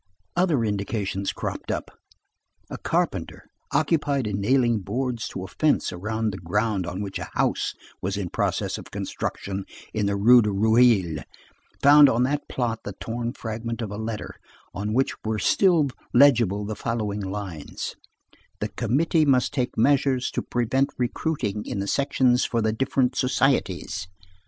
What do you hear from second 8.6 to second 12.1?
of construction, in the Rue de Reuilly found